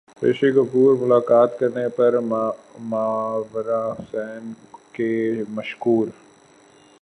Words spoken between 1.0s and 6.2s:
ملاقات کرنے پر ماورا حسین کے مشکور